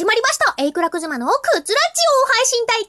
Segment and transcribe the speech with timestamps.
[0.00, 0.54] 始まりました。
[0.56, 2.86] エイクラクズマのクツラジオ配信第9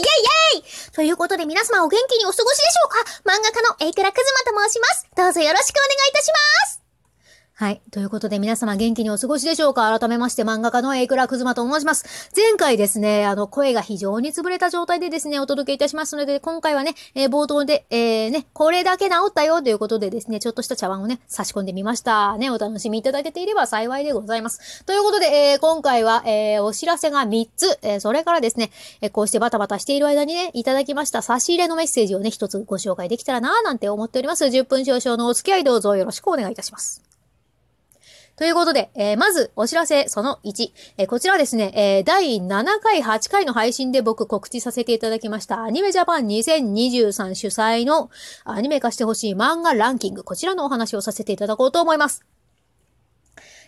[0.00, 3.30] ェイイェイということで皆様お元気にお過ごしでしょうか？
[3.30, 5.06] 漫画家のエイクラクズマと申します。
[5.14, 6.28] どうぞよろしくお願いいたし
[6.64, 6.79] ます。
[7.60, 7.82] はい。
[7.90, 9.98] ということで皆様元気にお過ごしでしょうか？
[9.98, 12.30] 改めまして漫画家のエイクラクズマと申します。
[12.34, 22.38] 前回ですね、あの、声が非常に潰れた状態でですね、お届けいたしますので、今回はね、えー、冒頭で、えー、ね、これだけ治ったよということでですね、ちょっとした茶碗をね、差し込んでみました。
[22.38, 24.82] ね、お楽しみいただけていれば幸いでございます。
[24.86, 28.70] ということで、えー、今回は、えー、お知らせが3つ、えー、それからですね、
[29.02, 34.46] えー、こうしてバタバタしている間にね、いただきました差し入れのメッセージをね、一つご紹介できたらなぁなんて思っております。
[34.46, 37.09] 10分少々のお付き合いどうぞよろしくお願いいたします。
[38.40, 40.70] ということで、えー、まずお知らせその1。
[40.96, 48.08] えー、こちらですね、えー、第7回、8回の配信で僕告知させていただきましたアニメジャパン2023主催の
[48.46, 50.24] アニメ化してほしい漫画ランキング。
[50.24, 52.24] こちらのお話をさせていただこうと思います。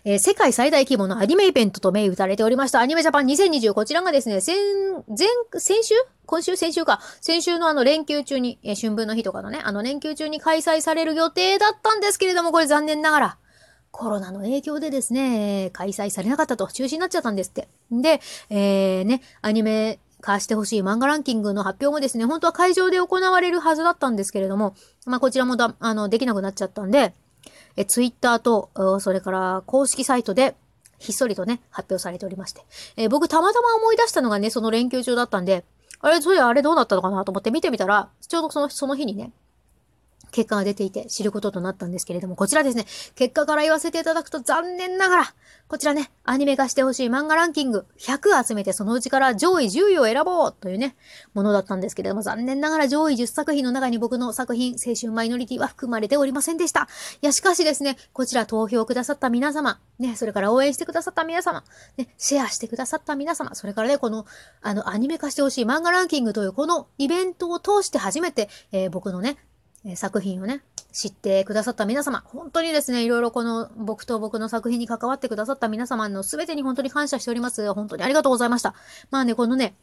[0.06, 3.74] えー、世界最大規模のアニメイベントと銘打たれておりましたアニメジャパン2020。
[3.74, 4.56] こちらがですね、先、
[5.06, 5.28] 前、
[5.60, 5.94] 先週？
[6.24, 7.02] 今週、先週か。
[7.20, 13.38] 先週のあの連休中に、えー、春分の日とかのね、あの連休中に開催される予定だったんですけれども、これ残念ながら、
[13.92, 17.68] コロナの影響でですね、開催されなかったと、中止になっちゃったんですって。
[17.92, 27.12] で、えー、ね、アニメ化してほしい漫画ランキングの発表もですね、本当は会場で行われるはずだったんですけれども、まあこちらもだ、あの、できなくなっちゃったんで、
[27.76, 28.70] え、ツイッターと、
[29.00, 30.54] それから公式サイトで、
[30.98, 32.62] ひっそりとね、発表されておりまして。
[32.96, 35.64] えー、僕たまたま思い出したのがね、その連休中だったんで、
[36.00, 39.32] あれ、それあれどうなったのかなと思って見てみたら、ちょうどその、その日にね、
[40.32, 45.34] 結果が出ていて知ることとなったんですけれども、こちらですね、結果から言わせていただくと残念ながら、
[45.68, 50.96] こちらね、アニメ化してほしい漫画ランキング100集めてそのうちから上位10位を選ぼうというね、
[51.34, 56.88] ものだったんですけれども、残念ながら上位10作品の中に僕の作品、青春マイノリティは含まれておりませんでした。
[57.20, 61.64] いや、しかしですね、こちら投票くださった皆様、ね、それから応援してくださった皆様、
[61.96, 64.26] ね、シェアしてくださった皆様、それからね、この、
[64.62, 69.36] あの、アニメ化してほしい漫画ランキングというこのイベントを通して初めて、えー、僕のね、
[69.84, 70.62] え作品をね、
[70.92, 77.72] 知ってくださった皆様、本当にですね、いろいろこの僕と僕の作品に関わってくださった皆様の全てに本当に感謝しております。
[77.74, 78.74] 本当にありがとうございました。
[79.10, 79.74] まあね、このね、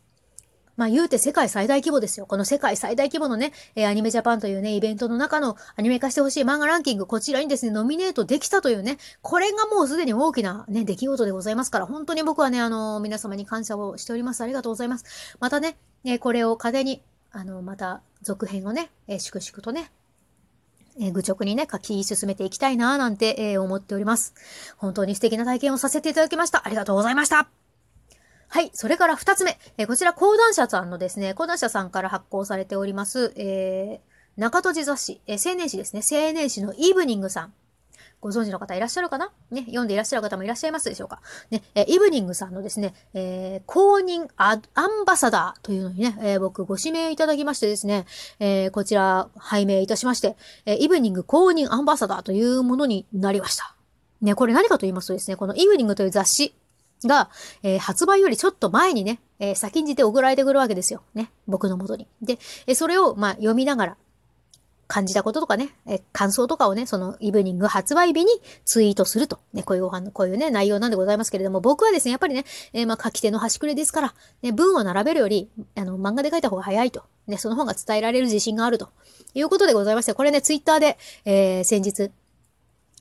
[0.79, 2.25] まあ言うて世界最大規模ですよ。
[2.25, 14.41] この世界最大規模のね、えアニメジャパンというね、イベントの中のアニメ化してほしい漫画ランキング、こちらにですね、ノミネートできたというね、これがもうすでに大きなね、出来事でございますから、本当に僕はね、あの、皆様に感謝をしております。
[14.41, 15.35] ありがとうございます。
[15.41, 19.91] またね、えこれを糧に、あの、また続編をね、え粛々とね、
[20.99, 24.33] え愚直にね、書き進めていきたいなぁなんて、えー、思っております。
[24.77, 26.65] 本当に素敵な体験をさせていただきました。
[26.65, 27.49] ありがとうございました。
[28.49, 28.71] はい。
[28.73, 29.57] それから二つ目。
[29.77, 36.01] えー、こちら、講談社さんのですね、講談社さんから発行されております、えー、中戸寺雑誌、えー、青年誌ですね。
[36.11, 37.53] 青年誌のイーブニングさん。
[38.21, 39.31] ご存知の方いらっしゃるかな？
[39.51, 41.21] ね、読んでいらっしゃる方もいらっしゃいますでしょうか？
[41.51, 48.05] ね、えイブニングさんのですね、えー、公認アンバサダーというのにね、えー、僕ご指名いただきましてですね、
[48.39, 50.35] えー、こちら、拝命いたしまして、
[50.65, 53.75] えイブニング公認アンバサダーというものになりました。
[54.21, 56.53] ね、これ何かと言いますとですね、このイブニングという雑誌
[57.05, 57.29] が、
[57.63, 61.01] えー、発売よりちょっと前にね、えー、先んじて送られてくるわけですよ。
[61.13, 61.31] ね。
[61.47, 62.05] 僕のもとに。
[62.21, 62.37] で、
[62.67, 63.97] えー、それを、まあ、読みながら、
[64.89, 68.31] 感じたこととかね、え感想とかをね、そのイブニング発売日に
[68.65, 69.39] ツイートすると。
[69.53, 77.03] ね、こういうご飯のこういうね、内容なんでございますけれども、僕はですね、やっぱりね、えー、まあ、書き手の端くれですから、ね、文を並べるより、あの、漫画で書いた方が早いと。
[77.27, 78.89] ね、その方が伝えられる自信があると。
[79.35, 82.11] いうことでございまして、これね、ツイッターで、えー、先日、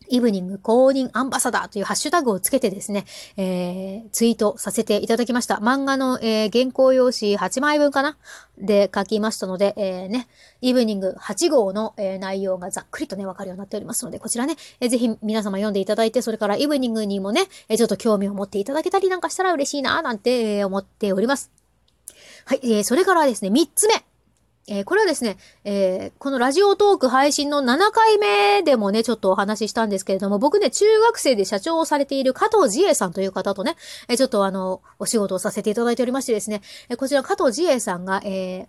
[0.08, 3.04] イブニング公認アンバサダーというハッシュタグをつけてですね、
[3.36, 5.56] えー、ツイートさせていただきました。
[5.56, 8.16] 漫画の、えー、原稿用紙8枚分かな？
[8.60, 10.28] で書きましたので、えー、ね、
[10.60, 21.50] イブニング8号の、えー、内容がざっくりとね、わかるようになっておりますので、こちらね、えー、ぜひ皆様読んでいただいて、それからイブニングにもね、えー、ちょっと興味を持っていただけたりなんかしたら嬉しいな、なんて、思っております。
[22.46, 24.07] はい、えー、それからですね、3つ目。
[24.68, 33.76] えー、これはですね、えー、このラジオトーク配信の7回目でもね、ちょっとお話ししたんですけれども、僕ね、中学生で社長をされている加藤自衛さんという方とね、
[34.08, 38.68] えー、ちょっとあの、お仕事をさせていただいておりましてですね、えこちら加藤自衛さんが、え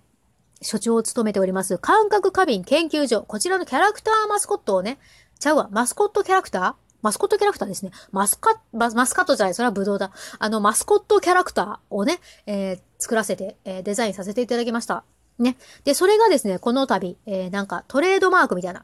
[0.61, 4.99] 所長を務めております、感覚過敏研究所、こちらのキャラクターマスコットをね、
[5.39, 6.73] ちゃうわ、マスコットキャラクター？
[7.01, 7.91] マスコットキャラクターですね。
[8.11, 10.11] マスカ、ママスカットじゃない、それはブドウだ。
[10.37, 15.05] あの、マスコットキャラクターをね、え、作らせて、え、デザインさせていただきました。
[15.39, 15.57] ね。
[15.83, 18.83] で、それがですね、この度、えー、なんかトレードマークみたいな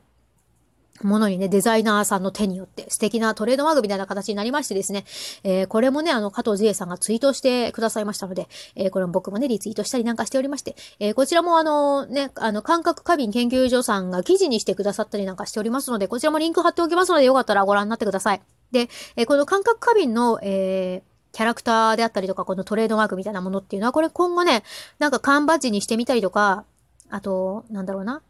[1.04, 5.04] ものにね、デザイナーさんの手によって素敵なトレードマークみたいな形になりましてですね、
[5.44, 18.42] えー、これもね、あの、加藤自衛さんがツイートしてくださいましたので、えー、これも僕もね、リツイートしたりなんかしておりまして、えー、こちらもあの、ね、あの、感覚過敏研究所さんが記事にしてくださったりなんかしておりますので、こちらもリンク貼っておきますので、よかったらご覧になってください。
[18.72, 24.63] で、え、この感覚過敏の、えー、キャラクターであったりとか、このトレードマークみたいなものっていうのは、これ今後ね、
[24.99, 26.63] なんか缶バッジにしてみたりとか、
[27.09, 28.21] あと、なんだろうな。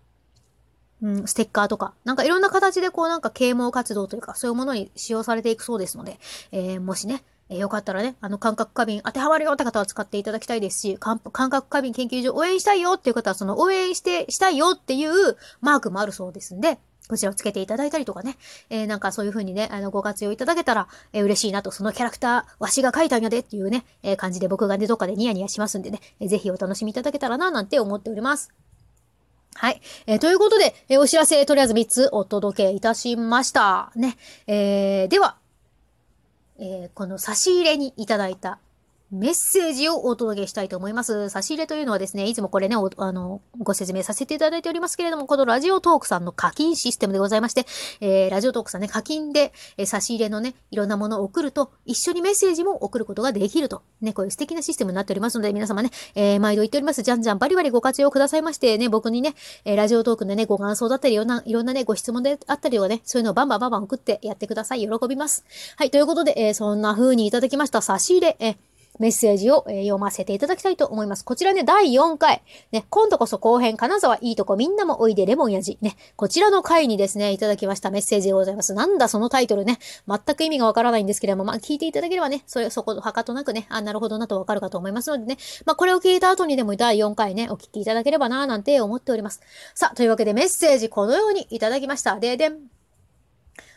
[1.03, 6.17] うん、ステッカーとか、なんかいろんな形でこうなんか啓蒙活動というか、そういうものに使用されていくそうですので、
[6.51, 18.37] えー、もしね、えー、よかったらね、あの感覚過敏当てはまるよって方は使っていただきたいですし、感覚過敏研究所応援したいよっていう方はその応援して、したいよっていうマークもあるそうですんで、こちらをつけていただいたりとかね。
[18.69, 28.51] えー、なんかそういう風にね、あの、ご活用いただけたら、えー、嬉しいなと、そのキャラクター、わしが描いたんやでっていうね、えー、感じで僕がね、どっかでニヤニヤしますんでね、えー、ぜひお楽しみいただけたらな、なんて思っております。
[29.55, 29.81] はい。
[30.05, 33.91] えー、ということで、えー、お知らせ、とりあえず3つお届けいたしました。
[33.95, 34.17] ね。
[34.47, 35.37] えー、では、
[36.57, 38.59] えー、この差し入れにいただいた
[39.11, 41.29] メッセージをお届けしたいと思います。
[41.29, 47.67] 差し入れというのはですね、いつもこれね、あの、ご説明させていただいておりますけれども、このラジオトークさんの課金システムでございまして、
[48.01, 53.83] えー、ラジオトークさんね、課金で、えー、差し入れのね、いろんなものを送ると、一緒にメッセージも送ることができると。
[54.01, 59.35] ね、こういう素敵なシステムになっておりますので、皆様ね、えー、毎度言っております、じゃんじゃんバリバリご活用くださいまして、ね、僕にね、
[59.65, 64.81] え、ラジオトークのね、ご感想だったり、いろんな、いろんなね、ご質問であったりとかね、そういうのをバンバンバンバン送ってやってください。
[64.81, 65.45] 喜びます。
[65.77, 68.57] はい、ということで、えー、そんな風にいただきました差し入れ、えー
[68.99, 71.25] メッセージを、え読ませていただきたいと思います。
[71.25, 72.41] こちらね、第4回。
[72.71, 75.77] ね、今度こそ後編、金沢いいとこみんなもおいでレモンやじ。
[75.81, 78.73] ね、こちらの回にですね、いただきましたメッセージでございます。
[78.73, 79.79] なんだそのタイトルね。
[80.07, 85.37] 全く意味がわからないんですけれども、まあ、聞いていただければね、それ、そこ、はかとなくね、あ、なるほどなとわかるかと思いますのでね。
[85.65, 89.41] まあ、これを聞いた後にでも第4回ね、お聞きいただければな、なんて思っております。
[89.73, 92.19] さあ、というわけでメッセージこのようにいただきました。
[92.19, 92.74] ででん。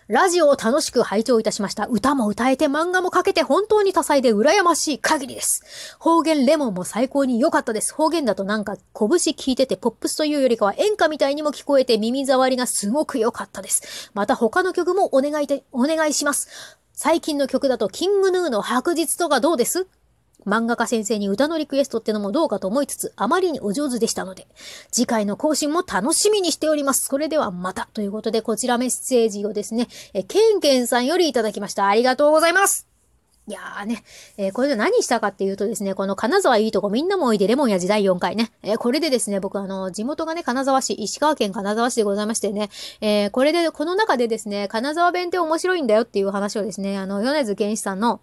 [0.09, 1.87] ラジオを楽しく拝聴いたしました。
[1.87, 5.97] 歌も歌えて漫画も描けて本当に多彩で羨ましい限りです。
[5.99, 7.93] 方言レモンも最高に良かったです。
[7.93, 14.11] 方言だとなんか拳聞いててポップスというよりかは演歌みたいにも聞こえて耳障りがすごく良かったです。
[14.15, 16.79] また他の曲もお願いで、お願いします。
[16.95, 19.89] 最近の曲だとキングヌーの白日とかどうです？
[20.49, 24.47] 漫画家先生に歌のリクエストってのもどうかと思いつつ、あまりにお上手でしたので、
[24.91, 27.07] 次回の更新も楽しみにしております。
[27.07, 27.89] それではまた。
[27.93, 31.87] ということで、こちらメッセージをですね、え、ケンケンさんよりいただきました。
[31.87, 32.89] ありがとうございます。
[33.49, 34.05] いやーね、
[34.37, 42.69] えー、これで何したかっていうとですね、この金沢いいとこみんなもおいでレモンや時代4回ね、えー、これでですね、僕あの、地元がね、金沢市、石川県金沢市でございましてね、
[43.01, 48.21] えー、これで、この中でですね、金沢弁って面白いんだよっていう話をですね、あの、米津玄師さんの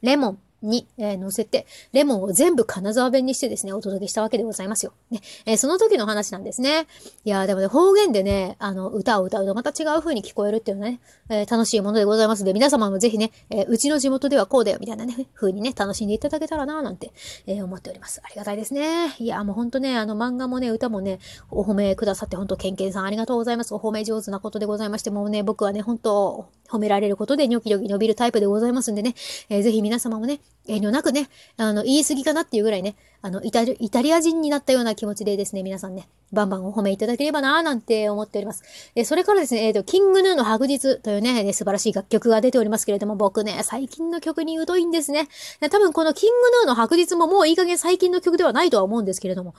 [0.00, 4.92] レモン、に、えー、乗せて、レモンを全部金沢弁にしてですね、お届けしたわけでございますよ。
[5.10, 5.20] ね。
[5.46, 6.86] えー、その時の話なんですね。
[7.24, 17.12] いやー、でもね、方言でね、あの、歌を歌うとまた違う風に聞こえるっていうのはね、えー、楽しいものでございますので、皆様もぜひね、えうちの地元ではこうだよ、みたいなね、風にね、楽しんでいただけたらな、なんて、
[17.46, 18.20] え思っております。
[18.24, 19.14] ありがたいですね。
[19.18, 21.18] いやー、もうほんとね、あの、漫画もね、歌もね、
[21.50, 23.74] お褒めくださって、ほんと、ケンケンさんありがとうございます。
[23.74, 29.14] お褒め上手なことでございまして、もうね、僕はね、ほんと、褒められることでニョキニョキ伸びるタイプでございますんでね、
[29.48, 38.62] えー、ぜひ皆様もね、遠慮なくね、あの、言い過ぎかなっていうぐらいね、あの、イタリ、イタリア人になったような気持ちでですね、皆さんね、バンバンお褒めいただければなぁなんて思っております。
[38.94, 45.28] えそれからですね、えっ、ー、と、キングヌーの白日というね、ね、素晴らしい楽曲が出ておりますけれども、僕ね、最近の曲に疎いんですね。
[45.70, 49.54] 多分このキングヌーの白日ももういい加減最近の曲ではないとは思うんですけれども、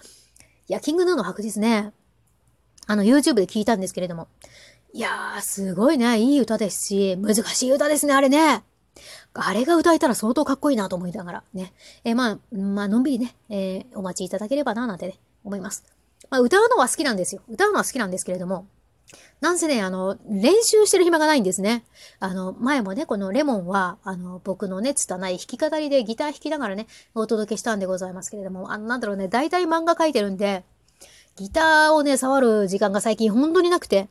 [0.67, 1.91] いや、キングヌーの白日ね、
[2.85, 4.27] あの、YouTube で聞いたんですけれども、
[4.93, 8.63] いやー、すごいね、いい歌ですし、難しい歌ですね、あれね。
[9.33, 11.73] あれが歌えたら相当かっこいいなと思いながらね。
[12.03, 15.83] えー、まあ、まあ、のんびりね、えー、お待ちいただければな、なんてね、思います。
[16.29, 17.41] まあ、歌うのは好きなんですよ。
[17.49, 18.67] 歌うのは好きなんですけれども、
[19.41, 21.83] なんせね、あの、練習してる暇がないんですね。
[22.19, 30.63] あの、前もね、このレモンは、あの、僕のね、拙い弾き語りでギター弾きながらね、お届けしたんでございますけれども、あの、なんだろうね、大体漫画描いてるんで、
[31.37, 34.09] ギターをね、触る時間が最近本当になくて、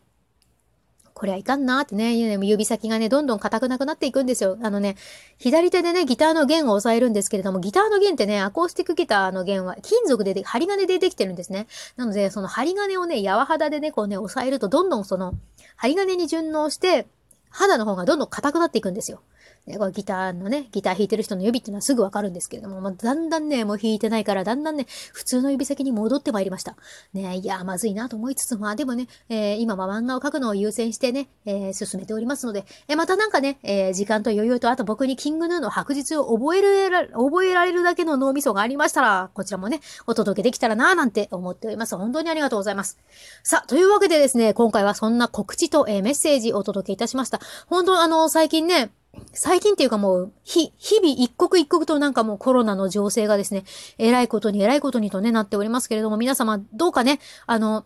[1.18, 4.56] これはいかんなーってね、指先がね、どんどん硬くなくなっていくんですよ。
[4.62, 4.96] あのね、
[5.36, 11.66] 左手でね、ギターの弦を押さえるんですけれども、ギターの弦ってね、アコースティックギターの弦は金属で、針金でできてるんですね。
[11.96, 15.34] なので、その針金をね、柔肌でね、こうね、押さえると、どんどんその、
[15.74, 17.08] 針金に順応して、
[17.50, 19.20] 肌の方がどんどん硬くなっていくんですよ。
[19.68, 26.76] ね、これギターのね、ギター弾いてる人の指っていうのはすぐわかるんですけれども、まあ、だんだんね、もう弾いてないから、だんだんね、普通の指先に戻ってまいりました。
[27.12, 41.96] ね、いや、まずいなと思いつつ、まあでもね、えー、今は漫画を描くのを優先してね、えー、進めておりますので、えー、またなんかね、え、時間と余裕と、あと僕にキングヌーの白日を覚える、覚えられるだけの脳みそがありましたら、こちらもね、お届けできたらなぁなんて思っております。
[41.96, 42.98] 本当にありがとうございます。
[43.42, 47.40] さあ、というわけでですね、今回はそんな告知と、え、メッセージをお届けいたしました。
[47.66, 48.90] 本当あの、最近ね、
[49.32, 53.64] 最近っていうかもう、日、日々一刻一刻となんかもうコロナの情勢がですね、
[53.98, 57.84] 偉いことに偉いことにとね、なっておりますけれども、皆様どうかね、あの、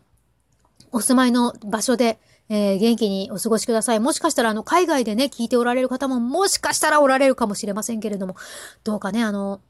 [0.91, 4.00] お住まいの場所で、えー、元気にお過ごしください。
[4.00, 8.37] もしかしたら、あの、海外でね、聞いておられる方も、もしかしたらおられるかもしれませんけれども、
[8.85, 9.61] どうかね、あの、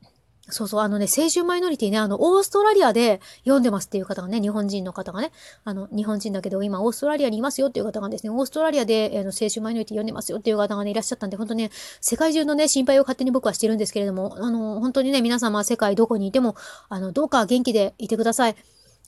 [0.48, 5.30] そうそう、あのね、青春マイノリティね、あの、オーストラリアで読んでますっていう方がね、日本人の方がね、
[5.64, 11.70] あの、日本人だけど今オーストラリアにいますよっていう方がですね、オーストラリアで、あの、青春マイノリティ読んでますよっていう方がね、いらっしゃったんで、本当ね、
[12.00, 16.56] 世界中のね、心配を勝手に僕はしてるんですけれども、あの、本当にね、皆様世界どこにいても、
[16.88, 18.56] あの、どうか元気でいてください。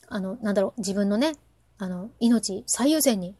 [0.08, 1.32] あの、なんだろう、自分のね、
[1.78, 3.34] あの、命最優先に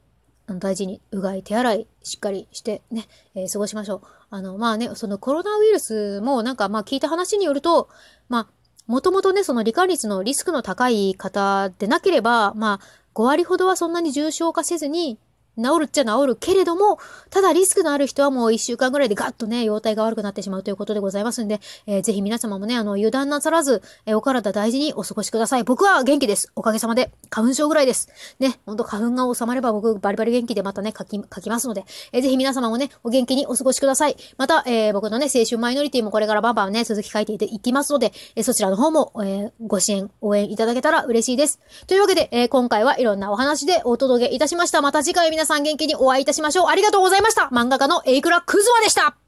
[0.47, 4.03] あの大事に、うがい、手洗い、しっかりしてね、えー、過ごしましょう。
[4.35, 7.89] あの、まあね、そのコロナウイルスもなんかまあ聞いた話によると、
[8.29, 8.47] まあ、
[8.89, 15.21] もともとね、その罹患率のリスクの高い方でなければ、まあ、5割ほどはそんなに重症化せずに、
[15.57, 16.99] 治るっちゃ治るけれども、
[17.31, 25.65] ただリスクのある人はもう一週間ぐらいでガッとね、容体が悪くなってしまうということでございますんで、えー、ぜひ皆様もね、あの、油断なさらず、えー、お体大事にお過ごしください。
[25.65, 26.53] 僕は元気です。
[26.57, 27.11] おかげさまで。
[27.31, 28.09] 花粉症ぐらいです。
[28.39, 34.17] ね、ほんと花粉が収まれば僕バリバリ元気でまたね、書き、書きますので、えー、ぜひ皆様もね、お元気にお過ごしください。
[34.37, 41.61] また、えー、僕のね、青春マイノリティもこれからバンバンね、続き書いていきますので、えー、そちらの方も、えー、ご支援、応援いただけたら嬉しいです。
[41.87, 44.83] というわけで、えー、今回はいろんなお話でお届けいたしました。
[44.83, 46.67] また次回皆さん元気にお会いいたしましょう。
[46.69, 47.49] ありがとうございました。
[47.53, 49.24] 漫画家のエイクラクズワでした。